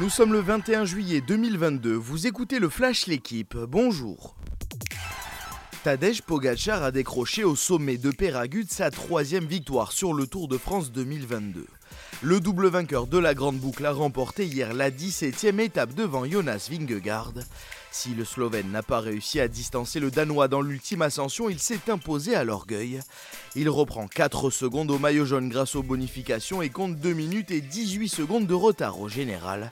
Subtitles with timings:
[0.00, 4.34] Nous sommes le 21 juillet 2022, vous écoutez le Flash L'équipe, bonjour.
[5.84, 10.58] Tadej Pogacar a décroché au sommet de Péragude sa troisième victoire sur le Tour de
[10.58, 11.66] France 2022.
[12.22, 16.68] Le double vainqueur de la Grande Boucle a remporté hier la 17e étape devant Jonas
[16.70, 17.34] Vingegaard.
[17.90, 21.88] Si le Slovène n'a pas réussi à distancer le Danois dans l'ultime ascension, il s'est
[21.88, 23.00] imposé à l'orgueil.
[23.54, 27.60] Il reprend 4 secondes au maillot jaune grâce aux bonifications et compte 2 minutes et
[27.60, 29.70] 18 secondes de retard au général.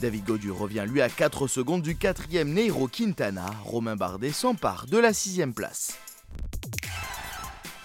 [0.00, 3.46] David Godu revient lui à 4 secondes du quatrième Neiro Quintana.
[3.64, 5.92] Romain Bardet s'empare de la sixième place.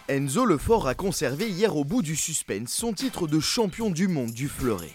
[0.07, 4.29] Enzo Lefort a conservé hier au bout du suspense son titre de champion du monde
[4.29, 4.93] du fleuret.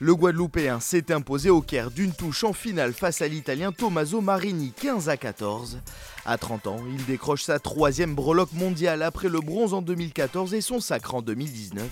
[0.00, 4.74] Le Guadeloupéen s'est imposé au Caire d'une touche en finale face à l'Italien Tommaso Marini
[4.78, 5.78] 15 à 14.
[6.26, 10.60] À 30 ans, il décroche sa troisième breloque mondiale après le bronze en 2014 et
[10.60, 11.88] son sacre en 2019.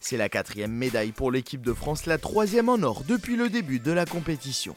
[0.00, 3.80] C'est la quatrième médaille pour l'équipe de France, la troisième en or depuis le début
[3.80, 4.74] de la compétition.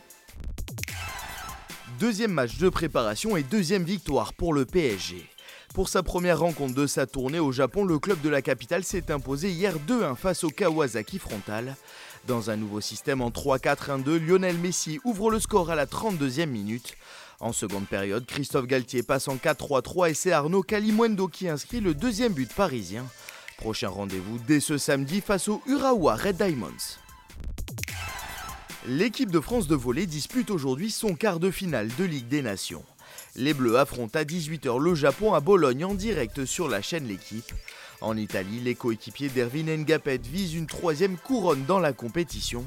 [1.97, 5.29] Deuxième match de préparation et deuxième victoire pour le PSG.
[5.75, 9.11] Pour sa première rencontre de sa tournée au Japon, le club de la capitale s'est
[9.11, 11.75] imposé hier 2-1 face au Kawasaki Frontal.
[12.27, 16.95] Dans un nouveau système en 3-4-1-2, Lionel Messi ouvre le score à la 32e minute.
[17.41, 21.93] En seconde période, Christophe Galtier passe en 4-3-3 et c'est Arnaud Kalimwendo qui inscrit le
[21.93, 23.05] deuxième but parisien.
[23.57, 26.95] Prochain rendez-vous dès ce samedi face au Urawa Red Diamonds.
[28.87, 32.85] L'équipe de France de volley dispute aujourd'hui son quart de finale de Ligue des Nations.
[33.37, 37.51] Les Bleus affrontent à 18h le Japon à Bologne en direct sur la chaîne L'équipe.
[37.99, 42.65] En Italie, les coéquipiers d'Erwin Ngapet visent une troisième couronne dans la compétition.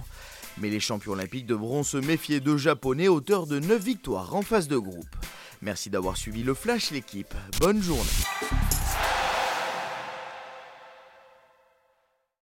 [0.59, 4.69] Mais les champions olympiques devront se méfier de Japonais, auteurs de 9 victoires en phase
[4.69, 5.17] de groupe.
[5.63, 7.35] Merci d'avoir suivi le Flash l'équipe.
[7.61, 8.03] Bonne journée.